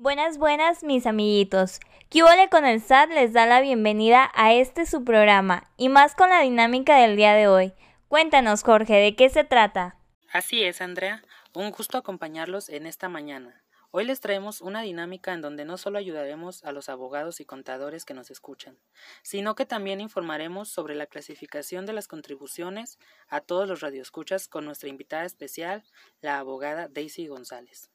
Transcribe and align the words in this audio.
Buenas, 0.00 0.38
buenas, 0.38 0.82
mis 0.82 1.04
amiguitos. 1.04 1.78
Kibole 2.08 2.48
con 2.48 2.64
el 2.64 2.80
SAT 2.80 3.10
les 3.10 3.34
da 3.34 3.44
la 3.44 3.60
bienvenida 3.60 4.32
a 4.34 4.54
este 4.54 4.86
su 4.86 5.04
programa 5.04 5.70
y 5.76 5.90
más 5.90 6.14
con 6.14 6.30
la 6.30 6.40
dinámica 6.40 6.96
del 6.96 7.16
día 7.16 7.34
de 7.34 7.48
hoy. 7.48 7.74
Cuéntanos, 8.08 8.62
Jorge, 8.62 8.94
¿de 8.94 9.14
qué 9.14 9.28
se 9.28 9.44
trata? 9.44 9.96
Así 10.32 10.62
es, 10.62 10.80
Andrea. 10.80 11.22
Un 11.52 11.70
gusto 11.70 11.98
acompañarlos 11.98 12.70
en 12.70 12.86
esta 12.86 13.10
mañana. 13.10 13.62
Hoy 13.90 14.06
les 14.06 14.20
traemos 14.20 14.62
una 14.62 14.80
dinámica 14.80 15.34
en 15.34 15.42
donde 15.42 15.66
no 15.66 15.76
solo 15.76 15.98
ayudaremos 15.98 16.64
a 16.64 16.72
los 16.72 16.88
abogados 16.88 17.40
y 17.40 17.44
contadores 17.44 18.06
que 18.06 18.14
nos 18.14 18.30
escuchan, 18.30 18.78
sino 19.20 19.54
que 19.54 19.66
también 19.66 20.00
informaremos 20.00 20.70
sobre 20.70 20.94
la 20.94 21.04
clasificación 21.04 21.84
de 21.84 21.92
las 21.92 22.08
contribuciones 22.08 22.98
a 23.28 23.42
todos 23.42 23.68
los 23.68 23.80
radioescuchas 23.80 24.48
con 24.48 24.64
nuestra 24.64 24.88
invitada 24.88 25.26
especial, 25.26 25.84
la 26.22 26.38
abogada 26.38 26.88
Daisy 26.88 27.26
González. 27.26 27.89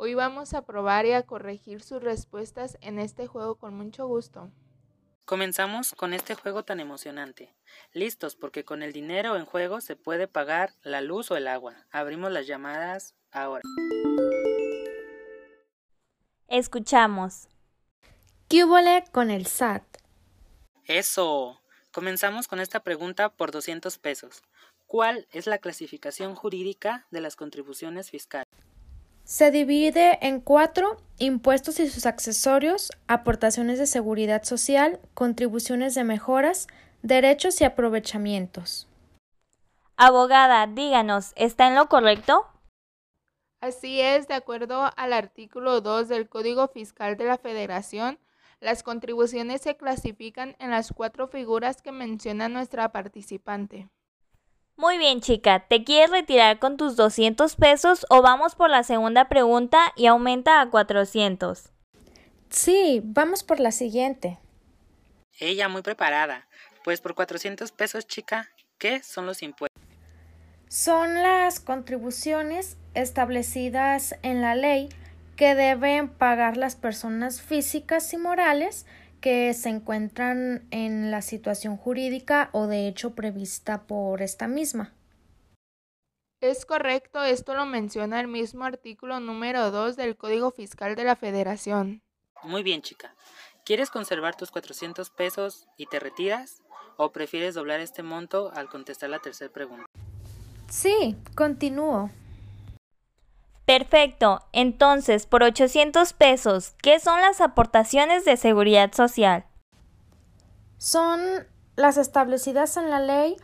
Hoy 0.00 0.14
vamos 0.14 0.54
a 0.54 0.64
probar 0.64 1.06
y 1.06 1.12
a 1.12 1.24
corregir 1.24 1.82
sus 1.82 2.00
respuestas 2.00 2.78
en 2.82 3.00
este 3.00 3.26
juego 3.26 3.56
con 3.56 3.74
mucho 3.74 4.06
gusto. 4.06 4.52
Comenzamos 5.24 5.92
con 5.96 6.14
este 6.14 6.36
juego 6.36 6.62
tan 6.62 6.78
emocionante. 6.78 7.52
Listos, 7.92 8.36
porque 8.36 8.64
con 8.64 8.84
el 8.84 8.92
dinero 8.92 9.34
en 9.34 9.44
juego 9.44 9.80
se 9.80 9.96
puede 9.96 10.28
pagar 10.28 10.72
la 10.82 11.00
luz 11.00 11.32
o 11.32 11.36
el 11.36 11.48
agua. 11.48 11.74
Abrimos 11.90 12.30
las 12.30 12.46
llamadas 12.46 13.16
ahora. 13.32 13.62
Escuchamos. 16.46 17.48
¿Qué 18.46 18.64
con 19.10 19.32
el 19.32 19.46
SAT? 19.46 19.82
Eso. 20.84 21.60
Comenzamos 21.90 22.46
con 22.46 22.60
esta 22.60 22.84
pregunta 22.84 23.30
por 23.30 23.50
200 23.50 23.98
pesos. 23.98 24.44
¿Cuál 24.86 25.26
es 25.32 25.48
la 25.48 25.58
clasificación 25.58 26.36
jurídica 26.36 27.08
de 27.10 27.20
las 27.20 27.34
contribuciones 27.34 28.10
fiscales? 28.10 28.67
Se 29.28 29.50
divide 29.50 30.18
en 30.26 30.40
cuatro 30.40 30.96
impuestos 31.18 31.80
y 31.80 31.90
sus 31.90 32.06
accesorios, 32.06 32.90
aportaciones 33.08 33.78
de 33.78 33.84
seguridad 33.84 34.42
social, 34.44 35.00
contribuciones 35.12 35.94
de 35.94 36.02
mejoras, 36.02 36.66
derechos 37.02 37.60
y 37.60 37.64
aprovechamientos. 37.64 38.88
Abogada, 39.98 40.66
díganos, 40.66 41.34
¿está 41.36 41.68
en 41.68 41.74
lo 41.74 41.90
correcto? 41.90 42.46
Así 43.60 44.00
es, 44.00 44.28
de 44.28 44.34
acuerdo 44.34 44.90
al 44.96 45.12
artículo 45.12 45.82
2 45.82 46.08
del 46.08 46.30
Código 46.30 46.66
Fiscal 46.68 47.18
de 47.18 47.26
la 47.26 47.36
Federación, 47.36 48.18
las 48.60 48.82
contribuciones 48.82 49.60
se 49.60 49.76
clasifican 49.76 50.56
en 50.58 50.70
las 50.70 50.90
cuatro 50.90 51.28
figuras 51.28 51.82
que 51.82 51.92
menciona 51.92 52.48
nuestra 52.48 52.92
participante. 52.92 53.90
Muy 54.80 54.96
bien, 54.96 55.20
chica, 55.20 55.66
¿te 55.66 55.82
quieres 55.82 56.10
retirar 56.10 56.60
con 56.60 56.76
tus 56.76 56.94
200 56.94 57.56
pesos 57.56 58.06
o 58.10 58.22
vamos 58.22 58.54
por 58.54 58.70
la 58.70 58.84
segunda 58.84 59.28
pregunta 59.28 59.92
y 59.96 60.06
aumenta 60.06 60.60
a 60.60 60.70
400? 60.70 61.72
Sí, 62.48 63.00
vamos 63.02 63.42
por 63.42 63.58
la 63.58 63.72
siguiente. 63.72 64.38
Ella 65.40 65.68
muy 65.68 65.82
preparada. 65.82 66.46
Pues 66.84 67.00
por 67.00 67.16
400 67.16 67.72
pesos, 67.72 68.06
chica, 68.06 68.50
¿qué 68.78 69.02
son 69.02 69.26
los 69.26 69.42
impuestos? 69.42 69.82
Son 70.68 71.12
las 71.22 71.58
contribuciones 71.58 72.76
establecidas 72.94 74.14
en 74.22 74.40
la 74.42 74.54
ley 74.54 74.90
que 75.34 75.56
deben 75.56 76.08
pagar 76.08 76.56
las 76.56 76.76
personas 76.76 77.42
físicas 77.42 78.12
y 78.12 78.16
morales 78.16 78.86
que 79.20 79.52
se 79.54 79.68
encuentran 79.68 80.66
en 80.70 81.10
la 81.10 81.22
situación 81.22 81.76
jurídica 81.76 82.50
o 82.52 82.66
de 82.66 82.88
hecho 82.88 83.14
prevista 83.14 83.86
por 83.86 84.22
esta 84.22 84.48
misma. 84.48 84.94
Es 86.40 86.64
correcto, 86.64 87.24
esto 87.24 87.54
lo 87.54 87.66
menciona 87.66 88.20
el 88.20 88.28
mismo 88.28 88.64
artículo 88.64 89.18
número 89.18 89.72
2 89.72 89.96
del 89.96 90.16
Código 90.16 90.52
Fiscal 90.52 90.94
de 90.94 91.02
la 91.02 91.16
Federación. 91.16 92.02
Muy 92.44 92.62
bien, 92.62 92.80
chica. 92.80 93.14
¿Quieres 93.64 93.90
conservar 93.90 94.36
tus 94.36 94.52
400 94.52 95.10
pesos 95.10 95.66
y 95.76 95.86
te 95.86 95.98
retiras? 95.98 96.62
¿O 96.96 97.10
prefieres 97.10 97.54
doblar 97.54 97.80
este 97.80 98.02
monto 98.02 98.52
al 98.54 98.68
contestar 98.68 99.10
la 99.10 99.18
tercera 99.18 99.52
pregunta? 99.52 99.84
Sí, 100.68 101.16
continúo. 101.34 102.10
Perfecto. 103.68 104.40
Entonces, 104.52 105.26
por 105.26 105.42
800 105.42 106.14
pesos, 106.14 106.72
¿qué 106.80 106.98
son 107.00 107.20
las 107.20 107.42
aportaciones 107.42 108.24
de 108.24 108.38
seguridad 108.38 108.94
social? 108.94 109.44
Son 110.78 111.20
las 111.76 111.98
establecidas 111.98 112.78
en 112.78 112.88
la 112.88 112.98
ley 112.98 113.36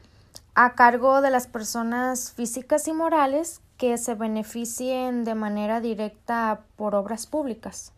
a 0.54 0.76
cargo 0.76 1.20
de 1.20 1.28
las 1.28 1.46
personas 1.46 2.32
físicas 2.32 2.88
y 2.88 2.94
morales 2.94 3.60
que 3.76 3.98
se 3.98 4.14
beneficien 4.14 5.24
de 5.24 5.34
manera 5.34 5.82
directa 5.82 6.60
por 6.76 6.94
obras 6.94 7.26
públicas. 7.26 7.92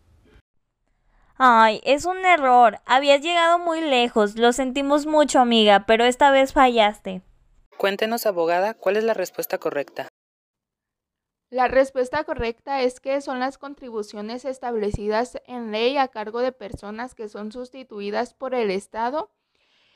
Ay, 1.38 1.80
es 1.84 2.06
un 2.06 2.24
error. 2.24 2.80
Habías 2.86 3.20
llegado 3.20 3.60
muy 3.60 3.80
lejos. 3.80 4.34
Lo 4.34 4.52
sentimos 4.52 5.06
mucho, 5.06 5.38
amiga, 5.38 5.84
pero 5.86 6.04
esta 6.04 6.32
vez 6.32 6.52
fallaste. 6.52 7.22
Cuéntenos, 7.78 8.26
abogada, 8.26 8.74
¿cuál 8.74 8.96
es 8.96 9.04
la 9.04 9.14
respuesta 9.14 9.58
correcta? 9.58 10.08
La 11.56 11.68
respuesta 11.68 12.22
correcta 12.24 12.82
es 12.82 13.00
que 13.00 13.18
son 13.22 13.40
las 13.40 13.56
contribuciones 13.56 14.44
establecidas 14.44 15.40
en 15.46 15.72
ley 15.72 15.96
a 15.96 16.08
cargo 16.08 16.40
de 16.40 16.52
personas 16.52 17.14
que 17.14 17.30
son 17.30 17.50
sustituidas 17.50 18.34
por 18.34 18.54
el 18.54 18.70
Estado 18.70 19.30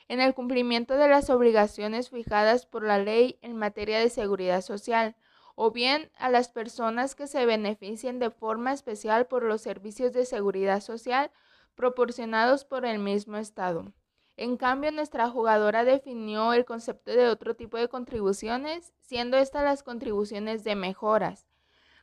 en 0.08 0.22
el 0.22 0.32
cumplimiento 0.32 0.96
de 0.96 1.06
las 1.06 1.28
obligaciones 1.28 2.08
fijadas 2.08 2.64
por 2.64 2.82
la 2.82 2.96
ley 2.96 3.38
en 3.42 3.56
materia 3.56 3.98
de 3.98 4.08
seguridad 4.08 4.62
social, 4.62 5.16
o 5.54 5.70
bien 5.70 6.10
a 6.16 6.30
las 6.30 6.48
personas 6.48 7.14
que 7.14 7.26
se 7.26 7.44
beneficien 7.44 8.18
de 8.20 8.30
forma 8.30 8.72
especial 8.72 9.26
por 9.26 9.42
los 9.42 9.60
servicios 9.60 10.14
de 10.14 10.24
seguridad 10.24 10.80
social 10.80 11.30
proporcionados 11.74 12.64
por 12.64 12.86
el 12.86 13.00
mismo 13.00 13.36
Estado. 13.36 13.92
En 14.38 14.56
cambio, 14.56 14.92
nuestra 14.92 15.28
jugadora 15.28 15.84
definió 15.84 16.54
el 16.54 16.64
concepto 16.64 17.10
de 17.10 17.28
otro 17.28 17.54
tipo 17.54 17.76
de 17.76 17.88
contribuciones, 17.88 18.94
siendo 19.02 19.36
estas 19.36 19.64
las 19.64 19.82
contribuciones 19.82 20.64
de 20.64 20.74
mejoras, 20.76 21.49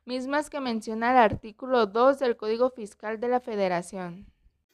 mismas 0.07 0.49
que 0.49 0.61
menciona 0.61 1.11
el 1.11 1.17
artículo 1.17 1.85
2 1.85 2.17
del 2.17 2.37
Código 2.37 2.69
Fiscal 2.71 3.19
de 3.19 3.27
la 3.27 3.41
Federación. 3.41 4.25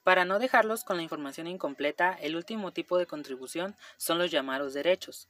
Para 0.03 0.25
no 0.25 0.37
dejarlos 0.37 0.83
con 0.83 0.97
la 0.97 1.03
información 1.03 1.47
incompleta, 1.47 2.13
el 2.13 2.35
último 2.35 2.71
tipo 2.71 2.97
de 2.97 3.07
contribución 3.07 3.75
son 3.97 4.19
los 4.19 4.29
llamados 4.31 4.73
derechos, 4.73 5.27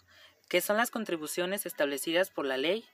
que 0.49 0.61
son 0.61 0.77
las 0.77 0.91
contribuciones 0.91 1.65
establecidas 1.65 2.29
por 2.29 2.45
la 2.45 2.57
ley 2.57 2.85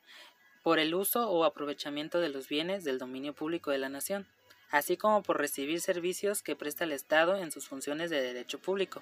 por 0.61 0.77
el 0.77 0.93
uso 0.93 1.29
o 1.29 1.45
aprovechamiento 1.45 2.19
de 2.19 2.29
los 2.29 2.47
bienes 2.47 2.83
del 2.83 2.99
dominio 2.99 3.33
público 3.33 3.71
de 3.71 3.77
la 3.77 3.89
nación, 3.89 4.27
así 4.69 4.97
como 4.97 5.23
por 5.23 5.37
recibir 5.37 5.81
servicios 5.81 6.43
que 6.43 6.55
presta 6.55 6.83
el 6.83 6.91
Estado 6.91 7.37
en 7.37 7.51
sus 7.51 7.67
funciones 7.67 8.09
de 8.09 8.21
derecho 8.21 8.59
público. 8.59 9.01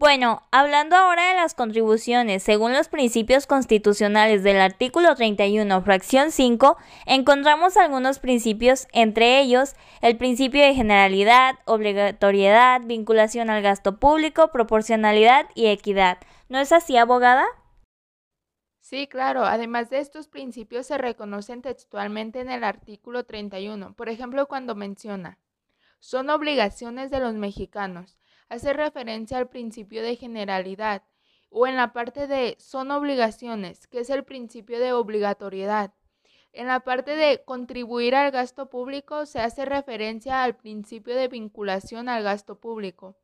Bueno, 0.00 0.42
hablando 0.50 0.96
ahora 0.96 1.28
de 1.28 1.34
las 1.34 1.52
contribuciones, 1.52 2.42
según 2.42 2.72
los 2.72 2.88
principios 2.88 3.46
constitucionales 3.46 4.42
del 4.42 4.58
artículo 4.58 5.14
31, 5.14 5.82
fracción 5.82 6.30
5, 6.30 6.78
encontramos 7.04 7.76
algunos 7.76 8.18
principios, 8.18 8.88
entre 8.94 9.42
ellos 9.42 9.74
el 10.00 10.16
principio 10.16 10.62
de 10.62 10.74
generalidad, 10.74 11.56
obligatoriedad, 11.66 12.80
vinculación 12.82 13.50
al 13.50 13.60
gasto 13.60 13.98
público, 13.98 14.50
proporcionalidad 14.52 15.50
y 15.54 15.66
equidad. 15.66 16.16
¿No 16.48 16.58
es 16.58 16.72
así, 16.72 16.96
abogada? 16.96 17.44
Sí, 18.80 19.06
claro. 19.06 19.44
Además 19.44 19.90
de 19.90 19.98
estos 19.98 20.28
principios 20.28 20.86
se 20.86 20.96
reconocen 20.96 21.60
textualmente 21.60 22.40
en 22.40 22.48
el 22.48 22.64
artículo 22.64 23.24
31. 23.24 23.92
Por 23.92 24.08
ejemplo, 24.08 24.48
cuando 24.48 24.74
menciona, 24.74 25.36
son 25.98 26.30
obligaciones 26.30 27.10
de 27.10 27.20
los 27.20 27.34
mexicanos 27.34 28.19
hace 28.50 28.74
referencia 28.74 29.38
al 29.38 29.48
principio 29.48 30.02
de 30.02 30.16
generalidad 30.16 31.02
o 31.50 31.66
en 31.66 31.76
la 31.76 31.92
parte 31.92 32.26
de 32.26 32.56
son 32.58 32.90
obligaciones, 32.90 33.86
que 33.86 34.00
es 34.00 34.10
el 34.10 34.24
principio 34.24 34.78
de 34.78 34.92
obligatoriedad. 34.92 35.92
En 36.52 36.66
la 36.66 36.80
parte 36.80 37.14
de 37.14 37.42
contribuir 37.44 38.14
al 38.14 38.30
gasto 38.32 38.68
público 38.68 39.24
se 39.26 39.40
hace 39.40 39.64
referencia 39.64 40.42
al 40.42 40.56
principio 40.56 41.14
de 41.14 41.28
vinculación 41.28 42.08
al 42.08 42.22
gasto 42.22 42.58
público. 42.58 43.16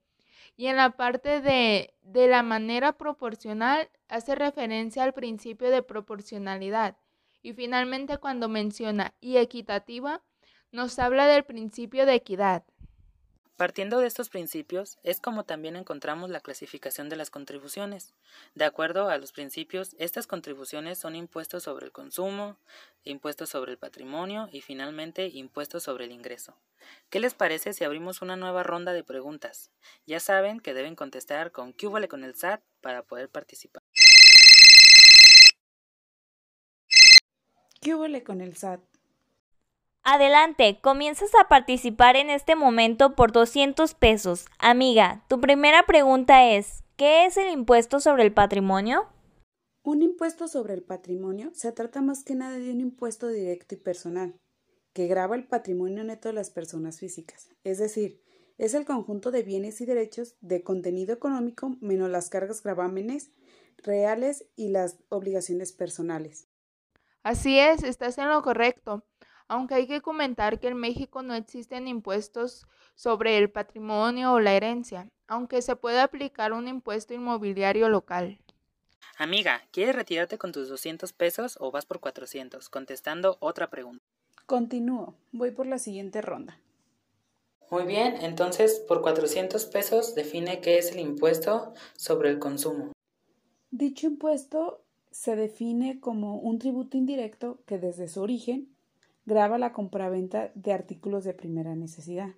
Y 0.56 0.66
en 0.68 0.76
la 0.76 0.90
parte 0.90 1.40
de, 1.40 1.94
de 2.02 2.28
la 2.28 2.42
manera 2.42 2.92
proporcional 2.92 3.88
hace 4.08 4.34
referencia 4.34 5.02
al 5.02 5.12
principio 5.12 5.70
de 5.70 5.82
proporcionalidad. 5.82 6.96
Y 7.42 7.52
finalmente 7.52 8.18
cuando 8.18 8.48
menciona 8.48 9.14
y 9.20 9.36
equitativa, 9.36 10.22
nos 10.72 10.98
habla 10.98 11.26
del 11.26 11.44
principio 11.44 12.06
de 12.06 12.14
equidad. 12.14 12.64
Partiendo 13.56 14.00
de 14.00 14.06
estos 14.06 14.28
principios 14.28 14.98
es 15.02 15.18
como 15.18 15.44
también 15.44 15.76
encontramos 15.76 16.28
la 16.28 16.40
clasificación 16.40 17.08
de 17.08 17.16
las 17.16 17.30
contribuciones. 17.30 18.12
De 18.54 18.66
acuerdo 18.66 19.08
a 19.08 19.16
los 19.16 19.32
principios, 19.32 19.96
estas 19.98 20.26
contribuciones 20.26 20.98
son 20.98 21.16
impuestos 21.16 21.62
sobre 21.62 21.86
el 21.86 21.92
consumo, 21.92 22.58
impuestos 23.02 23.48
sobre 23.48 23.72
el 23.72 23.78
patrimonio 23.78 24.50
y 24.52 24.60
finalmente 24.60 25.28
impuestos 25.28 25.84
sobre 25.84 26.04
el 26.04 26.12
ingreso. 26.12 26.54
¿Qué 27.08 27.18
les 27.18 27.32
parece 27.32 27.72
si 27.72 27.82
abrimos 27.84 28.20
una 28.20 28.36
nueva 28.36 28.62
ronda 28.62 28.92
de 28.92 29.04
preguntas? 29.04 29.70
Ya 30.06 30.20
saben 30.20 30.60
que 30.60 30.74
deben 30.74 30.94
contestar 30.94 31.50
con 31.50 31.72
¿qué 31.72 31.88
con 32.08 32.24
el 32.24 32.34
SAT 32.34 32.60
para 32.82 33.04
poder 33.04 33.30
participar. 33.30 33.82
¿Qué 37.80 38.22
con 38.22 38.42
el 38.42 38.54
SAT? 38.54 38.95
Adelante, 40.08 40.78
comienzas 40.80 41.34
a 41.34 41.48
participar 41.48 42.14
en 42.14 42.30
este 42.30 42.54
momento 42.54 43.16
por 43.16 43.32
200 43.32 43.94
pesos. 43.94 44.44
Amiga, 44.60 45.24
tu 45.28 45.40
primera 45.40 45.84
pregunta 45.84 46.48
es, 46.48 46.84
¿qué 46.96 47.26
es 47.26 47.36
el 47.36 47.50
impuesto 47.50 47.98
sobre 47.98 48.22
el 48.22 48.32
patrimonio? 48.32 49.08
Un 49.82 50.02
impuesto 50.02 50.46
sobre 50.46 50.74
el 50.74 50.84
patrimonio 50.84 51.50
se 51.54 51.72
trata 51.72 52.02
más 52.02 52.22
que 52.22 52.36
nada 52.36 52.56
de 52.56 52.70
un 52.70 52.80
impuesto 52.80 53.26
directo 53.26 53.74
y 53.74 53.78
personal, 53.78 54.36
que 54.92 55.08
grava 55.08 55.34
el 55.34 55.48
patrimonio 55.48 56.04
neto 56.04 56.28
de 56.28 56.34
las 56.34 56.50
personas 56.50 57.00
físicas, 57.00 57.48
es 57.64 57.78
decir, 57.78 58.22
es 58.58 58.74
el 58.74 58.84
conjunto 58.84 59.32
de 59.32 59.42
bienes 59.42 59.80
y 59.80 59.86
derechos 59.86 60.36
de 60.40 60.62
contenido 60.62 61.14
económico 61.14 61.76
menos 61.80 62.10
las 62.10 62.30
cargas 62.30 62.62
gravámenes 62.62 63.32
reales 63.78 64.46
y 64.54 64.68
las 64.68 64.98
obligaciones 65.08 65.72
personales. 65.72 66.46
Así 67.24 67.58
es, 67.58 67.82
estás 67.82 68.18
en 68.18 68.28
lo 68.28 68.40
correcto 68.42 69.02
aunque 69.48 69.74
hay 69.74 69.86
que 69.86 70.00
comentar 70.00 70.58
que 70.58 70.68
en 70.68 70.76
México 70.76 71.22
no 71.22 71.34
existen 71.34 71.88
impuestos 71.88 72.66
sobre 72.94 73.38
el 73.38 73.50
patrimonio 73.50 74.32
o 74.32 74.40
la 74.40 74.54
herencia, 74.54 75.08
aunque 75.28 75.62
se 75.62 75.76
puede 75.76 76.00
aplicar 76.00 76.52
un 76.52 76.68
impuesto 76.68 77.14
inmobiliario 77.14 77.88
local. 77.88 78.38
Amiga, 79.18 79.62
¿quieres 79.70 79.94
retirarte 79.94 80.36
con 80.36 80.52
tus 80.52 80.68
200 80.68 81.12
pesos 81.12 81.56
o 81.60 81.70
vas 81.70 81.86
por 81.86 82.00
400? 82.00 82.68
Contestando 82.68 83.38
otra 83.40 83.70
pregunta. 83.70 84.02
Continúo, 84.44 85.14
voy 85.32 85.50
por 85.50 85.66
la 85.66 85.78
siguiente 85.78 86.20
ronda. 86.20 86.58
Muy 87.70 87.84
bien, 87.84 88.16
entonces 88.20 88.78
por 88.86 89.02
400 89.02 89.64
pesos 89.66 90.14
define 90.14 90.60
qué 90.60 90.78
es 90.78 90.92
el 90.92 91.00
impuesto 91.00 91.74
sobre 91.96 92.30
el 92.30 92.38
consumo. 92.38 92.92
Dicho 93.70 94.06
impuesto 94.06 94.84
se 95.10 95.34
define 95.34 95.98
como 95.98 96.38
un 96.38 96.58
tributo 96.58 96.96
indirecto 96.96 97.58
que 97.66 97.78
desde 97.78 98.06
su 98.06 98.20
origen 98.20 98.75
graba 99.26 99.58
la 99.58 99.72
compraventa 99.72 100.52
de 100.54 100.72
artículos 100.72 101.24
de 101.24 101.34
primera 101.34 101.74
necesidad, 101.74 102.30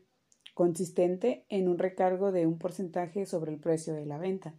consistente 0.55 1.45
en 1.49 1.69
un 1.69 1.79
recargo 1.79 2.33
de 2.33 2.47
un 2.47 2.59
porcentaje 2.59 3.27
sobre 3.27 3.53
el 3.53 3.61
precio 3.61 3.95
de 3.95 4.07
la 4.07 4.19
venta. 4.19 4.55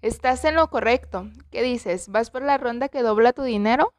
Estás 0.00 0.44
en 0.44 0.56
lo 0.56 0.68
correcto. 0.70 1.28
¿Qué 1.50 1.62
dices? 1.62 2.08
¿Vas 2.08 2.30
por 2.30 2.42
la 2.42 2.58
ronda 2.58 2.88
que 2.88 3.02
dobla 3.02 3.32
tu 3.32 3.42
dinero? 3.42 3.92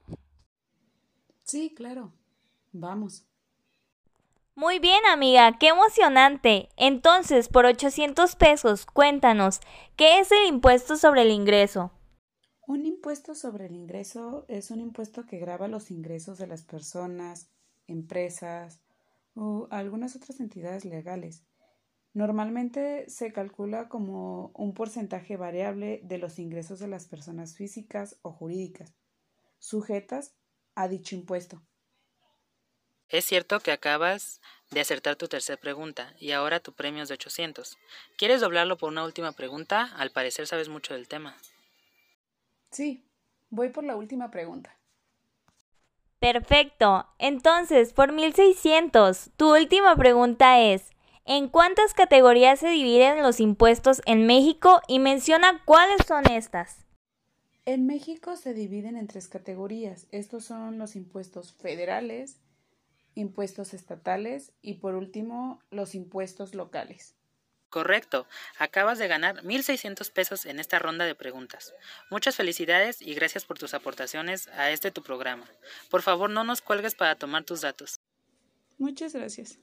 Sí, 1.43 1.73
claro. 1.75 2.11
Vamos. 2.71 3.25
Muy 4.55 4.79
bien, 4.79 5.05
amiga, 5.11 5.57
qué 5.57 5.69
emocionante. 5.69 6.69
Entonces, 6.77 7.49
por 7.49 7.65
800 7.65 8.35
pesos, 8.35 8.85
cuéntanos, 8.85 9.61
¿qué 9.95 10.19
es 10.19 10.31
el 10.31 10.45
impuesto 10.45 10.95
sobre 10.95 11.23
el 11.23 11.31
ingreso? 11.31 11.91
Un 12.65 12.85
impuesto 12.85 13.35
sobre 13.35 13.65
el 13.65 13.75
ingreso 13.75 14.45
es 14.47 14.71
un 14.71 14.79
impuesto 14.79 15.25
que 15.25 15.37
grava 15.37 15.67
los 15.67 15.91
ingresos 15.91 16.37
de 16.37 16.47
las 16.47 16.63
personas, 16.63 17.49
empresas 17.87 18.79
o 19.35 19.67
algunas 19.69 20.15
otras 20.15 20.39
entidades 20.39 20.85
legales. 20.85 21.43
Normalmente 22.13 23.09
se 23.09 23.33
calcula 23.33 23.89
como 23.89 24.51
un 24.55 24.73
porcentaje 24.73 25.35
variable 25.35 25.99
de 26.03 26.19
los 26.19 26.39
ingresos 26.39 26.79
de 26.79 26.87
las 26.87 27.05
personas 27.05 27.55
físicas 27.55 28.17
o 28.21 28.31
jurídicas, 28.31 28.93
sujetas 29.59 30.33
a 30.75 30.87
dicho 30.87 31.15
impuesto. 31.15 31.61
Es 33.09 33.25
cierto 33.25 33.59
que 33.59 33.71
acabas 33.71 34.39
de 34.71 34.79
acertar 34.79 35.17
tu 35.17 35.27
tercera 35.27 35.59
pregunta 35.59 36.15
y 36.17 36.31
ahora 36.31 36.61
tu 36.61 36.71
premio 36.73 37.03
es 37.03 37.09
de 37.09 37.15
800. 37.15 37.77
¿Quieres 38.17 38.39
doblarlo 38.41 38.77
por 38.77 38.89
una 38.89 39.03
última 39.03 39.33
pregunta? 39.33 39.91
Al 39.97 40.11
parecer 40.11 40.47
sabes 40.47 40.69
mucho 40.69 40.93
del 40.93 41.07
tema. 41.07 41.35
Sí, 42.73 43.05
voy 43.51 43.69
por 43.69 43.83
la 43.83 43.95
última 43.95 44.31
pregunta. 44.31 44.75
Perfecto. 46.19 47.05
Entonces, 47.19 47.93
por 47.93 48.11
1600, 48.11 49.29
tu 49.37 49.55
última 49.55 49.95
pregunta 49.95 50.59
es, 50.59 50.89
¿en 51.25 51.49
cuántas 51.49 51.93
categorías 51.93 52.59
se 52.59 52.69
dividen 52.69 53.21
los 53.21 53.39
impuestos 53.39 54.01
en 54.05 54.25
México 54.25 54.81
y 54.87 54.97
menciona 54.97 55.61
cuáles 55.65 56.03
son 56.07 56.25
estas? 56.31 56.87
En 57.65 57.85
México 57.85 58.35
se 58.37 58.55
dividen 58.55 58.97
en 58.97 59.07
tres 59.07 59.27
categorías. 59.27 60.07
Estos 60.11 60.45
son 60.45 60.79
los 60.79 60.95
impuestos 60.95 61.53
federales, 61.53 62.41
impuestos 63.13 63.75
estatales 63.75 64.51
y 64.63 64.75
por 64.75 64.95
último 64.95 65.59
los 65.69 65.93
impuestos 65.93 66.55
locales. 66.55 67.15
Correcto, 67.73 68.27
acabas 68.59 68.99
de 68.99 69.07
ganar 69.07 69.41
1.600 69.41 70.11
pesos 70.11 70.45
en 70.45 70.59
esta 70.59 70.77
ronda 70.77 71.05
de 71.05 71.15
preguntas. 71.15 71.73
Muchas 72.11 72.35
felicidades 72.35 73.01
y 73.01 73.15
gracias 73.15 73.45
por 73.45 73.57
tus 73.57 73.73
aportaciones 73.73 74.47
a 74.49 74.69
este 74.69 74.91
tu 74.91 75.01
programa. 75.01 75.47
Por 75.89 76.03
favor, 76.03 76.29
no 76.29 76.43
nos 76.43 76.61
cuelgues 76.61 76.93
para 76.93 77.15
tomar 77.15 77.45
tus 77.45 77.61
datos. 77.61 77.99
Muchas 78.77 79.15
gracias. 79.15 79.57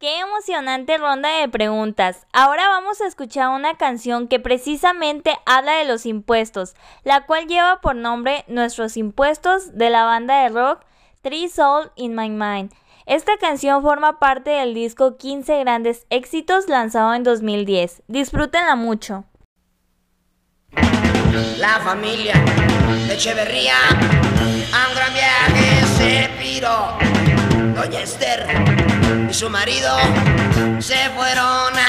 Qué 0.00 0.18
emocionante 0.18 0.98
ronda 0.98 1.28
de 1.38 1.48
preguntas. 1.48 2.26
Ahora 2.32 2.66
vamos 2.66 3.00
a 3.00 3.06
escuchar 3.06 3.50
una 3.50 3.76
canción 3.76 4.26
que 4.26 4.40
precisamente 4.40 5.38
habla 5.46 5.76
de 5.76 5.84
los 5.84 6.06
impuestos, 6.06 6.74
la 7.04 7.24
cual 7.24 7.46
lleva 7.46 7.80
por 7.80 7.94
nombre 7.94 8.44
Nuestros 8.48 8.96
impuestos 8.96 9.78
de 9.78 9.90
la 9.90 10.02
banda 10.06 10.42
de 10.42 10.48
rock 10.48 10.84
Three 11.22 11.48
Soul 11.48 11.92
in 11.94 12.16
My 12.16 12.28
Mind. 12.28 12.72
Esta 13.06 13.36
canción 13.36 13.82
forma 13.82 14.18
parte 14.18 14.50
del 14.50 14.74
disco 14.74 15.16
15 15.16 15.58
grandes 15.60 16.06
éxitos 16.10 16.68
lanzado 16.68 17.14
en 17.14 17.24
2010. 17.24 18.02
Disfrútenla 18.06 18.76
mucho. 18.76 19.24
La 21.58 21.80
familia 21.80 22.34
de 23.08 23.14
Echeverría 23.14 23.74
a 24.72 24.94
gran 24.94 25.12
viaje 25.12 25.86
se 25.96 26.30
piró. 26.40 26.96
Doña 27.74 28.00
Esther 28.00 28.46
y 29.28 29.34
su 29.34 29.48
marido 29.50 29.96
se 30.78 31.08
fueron 31.10 31.76
a 31.76 31.81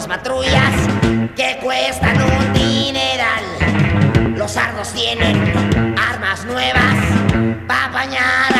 lujosas 0.00 0.06
patrullas 0.06 0.74
que 1.36 1.58
cuestan 1.62 2.16
un 2.22 2.52
dineral. 2.52 4.36
Los 4.36 4.52
sardos 4.52 4.92
tienen 4.92 5.36
armas 5.98 6.44
nuevas 6.44 6.94
para 7.66 7.88
bañar 7.88 8.59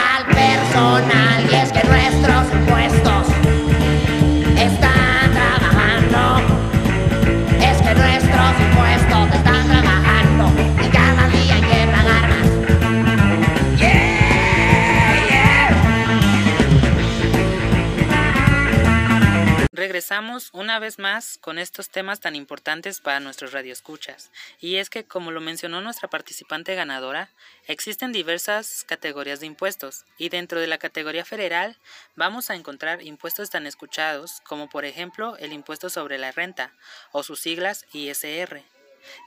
una 20.70 20.78
vez 20.78 21.00
más 21.00 21.36
con 21.38 21.58
estos 21.58 21.90
temas 21.90 22.20
tan 22.20 22.36
importantes 22.36 23.00
para 23.00 23.18
nuestros 23.18 23.50
radioescuchas. 23.52 24.30
Y 24.60 24.76
es 24.76 24.88
que, 24.88 25.02
como 25.02 25.32
lo 25.32 25.40
mencionó 25.40 25.80
nuestra 25.80 26.08
participante 26.08 26.76
ganadora, 26.76 27.28
existen 27.66 28.12
diversas 28.12 28.84
categorías 28.86 29.40
de 29.40 29.46
impuestos, 29.46 30.04
y 30.16 30.28
dentro 30.28 30.60
de 30.60 30.68
la 30.68 30.78
categoría 30.78 31.24
federal 31.24 31.76
vamos 32.14 32.50
a 32.50 32.54
encontrar 32.54 33.02
impuestos 33.02 33.50
tan 33.50 33.66
escuchados 33.66 34.42
como 34.46 34.68
por 34.68 34.84
ejemplo 34.84 35.36
el 35.38 35.52
impuesto 35.52 35.90
sobre 35.90 36.18
la 36.18 36.30
renta, 36.30 36.72
o 37.10 37.24
sus 37.24 37.40
siglas 37.40 37.84
ISR, 37.92 38.62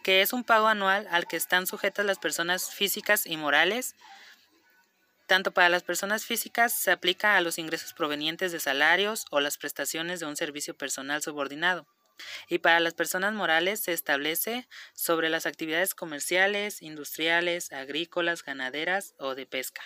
que 0.01 0.21
es 0.21 0.31
un 0.31 0.45
pago 0.45 0.69
anual 0.69 1.09
al 1.11 1.27
que 1.27 1.35
están 1.35 1.67
sujetas 1.67 2.05
las 2.05 2.19
personas 2.19 2.71
físicas 2.71 3.25
y 3.25 3.35
morales 3.35 3.95
tanto 5.33 5.51
para 5.51 5.67
las 5.67 5.81
personas 5.81 6.25
físicas 6.25 6.71
se 6.73 6.91
aplica 6.91 7.35
a 7.35 7.41
los 7.41 7.57
ingresos 7.57 7.93
provenientes 7.93 8.51
de 8.51 8.59
salarios 8.59 9.25
o 9.31 9.39
las 9.39 9.57
prestaciones 9.57 10.19
de 10.19 10.27
un 10.27 10.35
servicio 10.35 10.77
personal 10.77 11.23
subordinado. 11.23 11.87
Y 12.49 12.59
para 12.59 12.79
las 12.79 12.93
personas 12.93 13.33
morales 13.33 13.79
se 13.79 13.93
establece 13.93 14.67
sobre 14.93 15.31
las 15.31 15.47
actividades 15.47 15.95
comerciales, 15.95 16.83
industriales, 16.83 17.71
agrícolas, 17.73 18.43
ganaderas 18.43 19.15
o 19.17 19.33
de 19.33 19.47
pesca. 19.47 19.81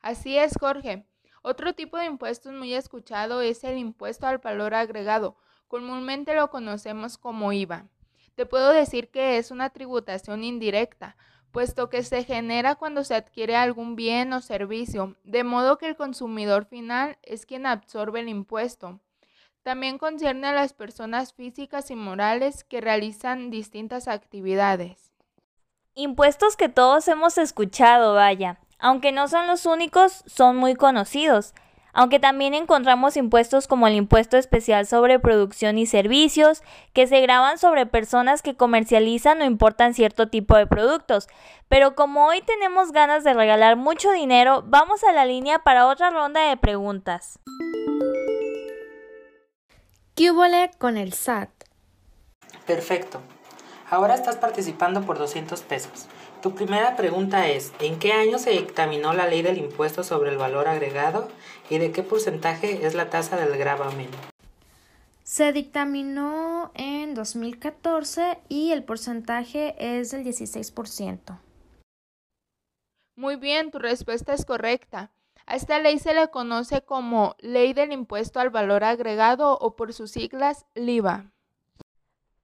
Así 0.00 0.38
es, 0.38 0.52
Jorge. 0.60 1.04
Otro 1.42 1.74
tipo 1.74 1.98
de 1.98 2.04
impuestos 2.04 2.52
muy 2.52 2.72
escuchado 2.74 3.42
es 3.42 3.64
el 3.64 3.78
impuesto 3.78 4.28
al 4.28 4.38
valor 4.38 4.74
agregado. 4.74 5.36
Comúnmente 5.66 6.36
lo 6.36 6.50
conocemos 6.50 7.18
como 7.18 7.52
IVA. 7.52 7.88
Te 8.36 8.46
puedo 8.46 8.72
decir 8.72 9.10
que 9.10 9.38
es 9.38 9.50
una 9.50 9.70
tributación 9.70 10.44
indirecta, 10.44 11.16
puesto 11.52 11.88
que 11.90 12.02
se 12.02 12.24
genera 12.24 12.74
cuando 12.74 13.04
se 13.04 13.14
adquiere 13.14 13.56
algún 13.56 13.96
bien 13.96 14.32
o 14.32 14.40
servicio, 14.40 15.16
de 15.24 15.44
modo 15.44 15.78
que 15.78 15.86
el 15.86 15.96
consumidor 15.96 16.64
final 16.64 17.18
es 17.22 17.46
quien 17.46 17.66
absorbe 17.66 18.20
el 18.20 18.28
impuesto. 18.28 19.00
También 19.62 19.98
concierne 19.98 20.48
a 20.48 20.52
las 20.52 20.72
personas 20.72 21.34
físicas 21.34 21.90
y 21.90 21.96
morales 21.96 22.64
que 22.64 22.80
realizan 22.80 23.50
distintas 23.50 24.08
actividades. 24.08 25.12
Impuestos 25.94 26.56
que 26.56 26.68
todos 26.68 27.08
hemos 27.08 27.36
escuchado, 27.36 28.14
vaya. 28.14 28.58
Aunque 28.78 29.12
no 29.12 29.28
son 29.28 29.46
los 29.46 29.66
únicos, 29.66 30.24
son 30.26 30.56
muy 30.56 30.74
conocidos 30.74 31.52
aunque 31.92 32.18
también 32.18 32.54
encontramos 32.54 33.16
impuestos 33.16 33.66
como 33.66 33.86
el 33.86 33.94
impuesto 33.94 34.36
especial 34.36 34.86
sobre 34.86 35.18
producción 35.18 35.78
y 35.78 35.86
servicios, 35.86 36.62
que 36.92 37.06
se 37.06 37.20
graban 37.20 37.58
sobre 37.58 37.86
personas 37.86 38.42
que 38.42 38.56
comercializan 38.56 39.40
o 39.42 39.44
importan 39.44 39.94
cierto 39.94 40.28
tipo 40.28 40.56
de 40.56 40.66
productos. 40.66 41.28
Pero 41.68 41.94
como 41.94 42.26
hoy 42.26 42.42
tenemos 42.42 42.92
ganas 42.92 43.24
de 43.24 43.34
regalar 43.34 43.76
mucho 43.76 44.10
dinero, 44.12 44.64
vamos 44.66 45.04
a 45.04 45.12
la 45.12 45.24
línea 45.24 45.60
para 45.60 45.86
otra 45.86 46.10
ronda 46.10 46.48
de 46.48 46.56
preguntas. 46.56 47.38
¿Qué 50.14 50.30
con 50.78 50.96
el 50.96 51.12
SAT? 51.14 51.48
Perfecto. 52.66 53.20
Ahora 53.88 54.14
estás 54.14 54.36
participando 54.36 55.02
por 55.02 55.18
200 55.18 55.62
pesos. 55.62 56.06
Tu 56.42 56.54
primera 56.54 56.96
pregunta 56.96 57.48
es, 57.48 57.70
¿en 57.80 57.98
qué 57.98 58.12
año 58.12 58.38
se 58.38 58.50
dictaminó 58.50 59.12
la 59.12 59.26
ley 59.26 59.42
del 59.42 59.58
impuesto 59.58 60.02
sobre 60.02 60.30
el 60.30 60.38
valor 60.38 60.68
agregado 60.68 61.28
y 61.68 61.76
de 61.76 61.92
qué 61.92 62.02
porcentaje 62.02 62.86
es 62.86 62.94
la 62.94 63.10
tasa 63.10 63.36
del 63.36 63.58
gravamen? 63.58 64.08
Se 65.22 65.52
dictaminó 65.52 66.72
en 66.74 67.14
2014 67.14 68.38
y 68.48 68.72
el 68.72 68.84
porcentaje 68.84 69.74
es 69.78 70.12
del 70.12 70.24
16%. 70.24 71.38
Muy 73.16 73.36
bien, 73.36 73.70
tu 73.70 73.78
respuesta 73.78 74.32
es 74.32 74.46
correcta. 74.46 75.10
A 75.44 75.56
esta 75.56 75.78
ley 75.78 75.98
se 75.98 76.14
le 76.14 76.28
conoce 76.28 76.80
como 76.80 77.36
Ley 77.40 77.74
del 77.74 77.92
Impuesto 77.92 78.40
al 78.40 78.48
Valor 78.48 78.82
Agregado 78.82 79.58
o 79.58 79.76
por 79.76 79.92
sus 79.92 80.12
siglas 80.12 80.64
LIVA. 80.74 81.32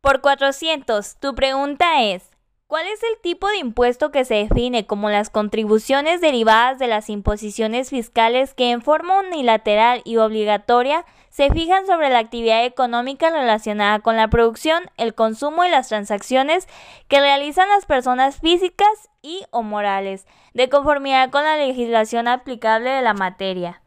Por 0.02 0.20
400, 0.20 1.16
tu 1.16 1.34
pregunta 1.34 2.02
es, 2.02 2.35
¿Cuál 2.68 2.88
es 2.88 3.00
el 3.04 3.20
tipo 3.22 3.46
de 3.46 3.58
impuesto 3.58 4.10
que 4.10 4.24
se 4.24 4.34
define 4.34 4.88
como 4.88 5.08
las 5.08 5.30
contribuciones 5.30 6.20
derivadas 6.20 6.80
de 6.80 6.88
las 6.88 7.08
imposiciones 7.08 7.90
fiscales 7.90 8.54
que 8.54 8.72
en 8.72 8.82
forma 8.82 9.20
unilateral 9.20 10.02
y 10.04 10.16
obligatoria 10.16 11.04
se 11.30 11.48
fijan 11.50 11.86
sobre 11.86 12.10
la 12.10 12.18
actividad 12.18 12.64
económica 12.64 13.30
relacionada 13.30 14.00
con 14.00 14.16
la 14.16 14.26
producción, 14.26 14.90
el 14.96 15.14
consumo 15.14 15.64
y 15.64 15.68
las 15.68 15.86
transacciones 15.86 16.66
que 17.06 17.20
realizan 17.20 17.68
las 17.68 17.86
personas 17.86 18.40
físicas 18.40 19.10
y 19.22 19.44
o 19.52 19.62
morales, 19.62 20.26
de 20.52 20.68
conformidad 20.68 21.30
con 21.30 21.44
la 21.44 21.56
legislación 21.56 22.26
aplicable 22.26 22.90
de 22.90 23.02
la 23.02 23.14
materia? 23.14 23.80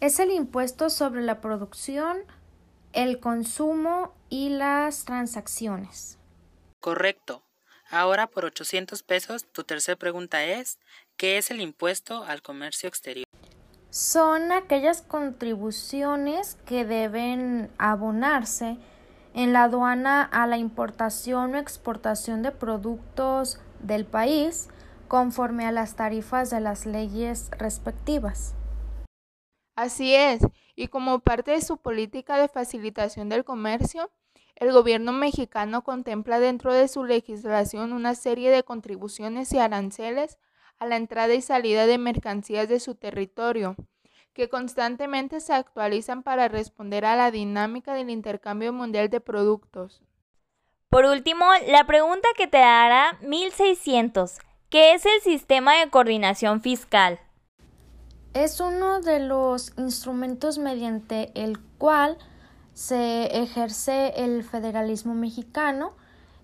Es 0.00 0.18
el 0.18 0.32
impuesto 0.32 0.90
sobre 0.90 1.22
la 1.22 1.40
producción, 1.40 2.18
el 2.92 3.20
consumo 3.20 4.12
y 4.28 4.48
las 4.48 5.04
transacciones. 5.04 6.17
Correcto. 6.80 7.42
Ahora 7.90 8.26
por 8.26 8.44
800 8.44 9.02
pesos, 9.02 9.46
tu 9.50 9.64
tercera 9.64 9.96
pregunta 9.96 10.44
es, 10.44 10.78
¿qué 11.16 11.38
es 11.38 11.50
el 11.50 11.60
impuesto 11.60 12.22
al 12.24 12.42
comercio 12.42 12.88
exterior? 12.88 13.24
Son 13.90 14.52
aquellas 14.52 15.00
contribuciones 15.00 16.58
que 16.66 16.84
deben 16.84 17.70
abonarse 17.78 18.76
en 19.34 19.52
la 19.52 19.64
aduana 19.64 20.22
a 20.22 20.46
la 20.46 20.58
importación 20.58 21.54
o 21.54 21.58
exportación 21.58 22.42
de 22.42 22.52
productos 22.52 23.58
del 23.80 24.04
país 24.04 24.68
conforme 25.08 25.64
a 25.64 25.72
las 25.72 25.96
tarifas 25.96 26.50
de 26.50 26.60
las 26.60 26.84
leyes 26.84 27.50
respectivas. 27.52 28.54
Así 29.74 30.14
es, 30.14 30.42
y 30.76 30.88
como 30.88 31.20
parte 31.20 31.52
de 31.52 31.62
su 31.62 31.78
política 31.78 32.36
de 32.36 32.48
facilitación 32.48 33.28
del 33.28 33.44
comercio, 33.44 34.10
el 34.58 34.72
gobierno 34.72 35.12
mexicano 35.12 35.84
contempla 35.84 36.40
dentro 36.40 36.72
de 36.72 36.88
su 36.88 37.04
legislación 37.04 37.92
una 37.92 38.16
serie 38.16 38.50
de 38.50 38.64
contribuciones 38.64 39.52
y 39.52 39.58
aranceles 39.58 40.36
a 40.78 40.86
la 40.86 40.96
entrada 40.96 41.32
y 41.34 41.42
salida 41.42 41.86
de 41.86 41.96
mercancías 41.96 42.68
de 42.68 42.80
su 42.80 42.96
territorio, 42.96 43.76
que 44.32 44.48
constantemente 44.48 45.40
se 45.40 45.52
actualizan 45.52 46.24
para 46.24 46.48
responder 46.48 47.04
a 47.04 47.14
la 47.14 47.30
dinámica 47.30 47.94
del 47.94 48.10
intercambio 48.10 48.72
mundial 48.72 49.10
de 49.10 49.20
productos. 49.20 50.02
Por 50.88 51.04
último, 51.04 51.44
la 51.68 51.84
pregunta 51.86 52.28
que 52.36 52.48
te 52.48 52.58
dará 52.58 53.16
1600. 53.22 54.38
¿Qué 54.70 54.94
es 54.94 55.06
el 55.06 55.20
sistema 55.20 55.78
de 55.78 55.88
coordinación 55.88 56.62
fiscal? 56.62 57.20
Es 58.34 58.60
uno 58.60 59.00
de 59.00 59.20
los 59.20 59.72
instrumentos 59.78 60.58
mediante 60.58 61.30
el 61.34 61.58
cual 61.78 62.18
se 62.78 63.42
ejerce 63.42 64.12
el 64.18 64.44
federalismo 64.44 65.12
mexicano, 65.12 65.94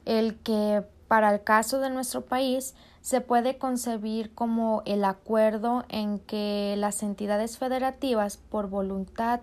el 0.04 0.34
que 0.40 0.82
para 1.06 1.32
el 1.32 1.44
caso 1.44 1.78
de 1.78 1.90
nuestro 1.90 2.22
país 2.22 2.74
se 3.02 3.20
puede 3.20 3.56
concebir 3.56 4.34
como 4.34 4.82
el 4.84 5.04
acuerdo 5.04 5.84
en 5.88 6.18
que 6.18 6.74
las 6.76 7.04
entidades 7.04 7.58
federativas 7.58 8.36
por 8.36 8.68
voluntad 8.68 9.42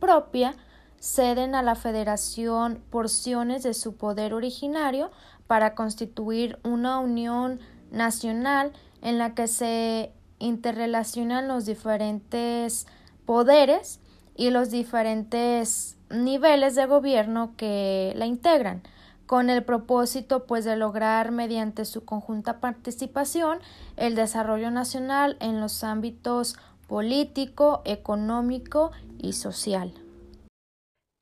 propia 0.00 0.56
ceden 0.98 1.54
a 1.54 1.62
la 1.62 1.76
federación 1.76 2.82
porciones 2.90 3.62
de 3.62 3.72
su 3.72 3.94
poder 3.94 4.34
originario 4.34 5.12
para 5.46 5.76
constituir 5.76 6.58
una 6.64 6.98
unión 6.98 7.60
nacional 7.92 8.72
en 9.00 9.16
la 9.16 9.36
que 9.36 9.46
se 9.46 10.12
interrelacionan 10.40 11.46
los 11.46 11.66
diferentes 11.66 12.88
poderes 13.26 14.00
y 14.34 14.50
los 14.50 14.70
diferentes 14.70 15.96
niveles 16.10 16.74
de 16.74 16.86
gobierno 16.86 17.54
que 17.56 18.12
la 18.16 18.26
integran 18.26 18.82
con 19.26 19.48
el 19.48 19.64
propósito 19.64 20.46
pues 20.46 20.64
de 20.64 20.76
lograr 20.76 21.30
mediante 21.30 21.84
su 21.84 22.04
conjunta 22.04 22.60
participación 22.60 23.60
el 23.96 24.14
desarrollo 24.14 24.70
nacional 24.70 25.36
en 25.40 25.60
los 25.60 25.84
ámbitos 25.84 26.56
político, 26.86 27.80
económico 27.86 28.92
y 29.18 29.32
social. 29.32 29.94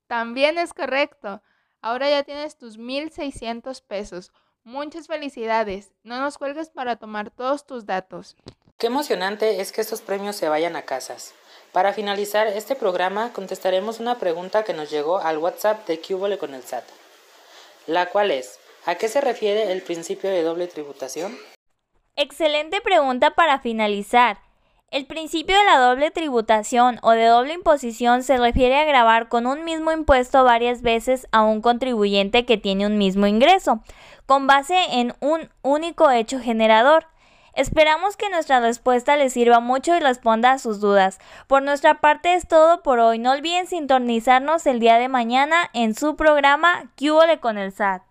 También 0.09 0.59
es 0.59 0.75
correcto. 0.75 1.41
Ahora 1.81 2.11
ya 2.11 2.25
tienes 2.25 2.59
tus 2.59 2.79
1.600 2.79 3.81
pesos. 3.87 4.33
Muchas 4.65 5.07
felicidades. 5.07 5.93
No 6.03 6.21
nos 6.21 6.37
cuelgues 6.37 6.71
para 6.71 6.97
tomar 6.97 7.31
todos 7.31 7.65
tus 7.65 7.87
datos. 7.87 8.37
Qué 8.77 8.89
emocionante 8.89 9.61
es 9.61 9.71
que 9.71 9.81
estos 9.81 10.01
premios 10.01 10.35
se 10.35 10.49
vayan 10.49 10.75
a 10.75 10.83
casas. 10.83 11.33
Para 11.73 11.93
finalizar 11.93 12.49
este 12.49 12.75
programa 12.75 13.33
contestaremos 13.33 14.01
una 14.01 14.19
pregunta 14.19 14.65
que 14.65 14.75
nos 14.75 14.91
llegó 14.91 15.19
al 15.19 15.39
WhatsApp 15.39 15.87
de 15.87 16.01
Cubole 16.01 16.37
con 16.37 16.53
el 16.53 16.65
SAT, 16.65 16.83
la 17.87 18.07
cual 18.07 18.33
es, 18.33 18.59
¿a 18.87 18.97
qué 18.97 19.09
se 19.09 19.21
refiere 19.21 19.71
el 19.71 19.83
principio 19.83 20.31
de 20.31 20.43
doble 20.43 20.67
tributación? 20.67 21.39
Excelente 22.17 22.81
pregunta 22.81 23.31
para 23.37 23.61
finalizar. 23.61 24.39
El 24.91 25.07
principio 25.07 25.57
de 25.57 25.65
la 25.65 25.79
doble 25.79 26.11
tributación 26.11 26.99
o 27.03 27.13
de 27.13 27.27
doble 27.27 27.55
imposición 27.55 28.25
se 28.25 28.37
refiere 28.37 28.77
a 28.77 28.85
grabar 28.85 29.29
con 29.29 29.47
un 29.47 29.65
mismo 29.65 29.93
impuesto 29.93 30.43
varias 30.43 30.83
veces 30.83 31.29
a 31.31 31.43
un 31.43 31.61
contribuyente 31.61 32.45
que 32.45 32.59
tiene 32.59 32.85
un 32.85 32.99
mismo 32.99 33.29
ingreso, 33.29 33.81
con 34.27 34.49
base 34.49 34.77
en 34.91 35.15
un 35.21 35.49
único 35.63 36.11
hecho 36.11 36.41
generador. 36.41 37.07
Esperamos 37.55 38.17
que 38.17 38.31
nuestra 38.31 38.61
respuesta 38.61 39.17
les 39.17 39.33
sirva 39.33 39.61
mucho 39.61 39.97
y 39.97 40.01
responda 40.01 40.53
a 40.53 40.59
sus 40.59 40.81
dudas. 40.81 41.19
Por 41.47 41.63
nuestra 41.63 42.01
parte 42.01 42.35
es 42.35 42.47
todo 42.47 42.83
por 42.83 42.99
hoy. 42.99 43.19
No 43.19 43.33
olviden 43.33 43.67
sintonizarnos 43.67 44.67
el 44.67 44.81
día 44.81 44.99
de 44.99 45.09
mañana 45.09 45.71
en 45.73 45.95
su 45.95 46.17
programa 46.17 46.91
QOLE 46.97 47.41
con 47.41 47.59
el 47.59 47.73
SAT. 47.73 48.10